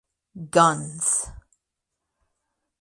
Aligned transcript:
Guns! 0.49 1.29